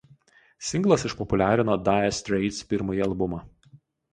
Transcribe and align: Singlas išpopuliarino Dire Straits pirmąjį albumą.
Singlas 0.69 1.03
išpopuliarino 1.09 1.77
Dire 1.91 2.09
Straits 2.21 2.65
pirmąjį 2.73 3.05
albumą. 3.11 3.45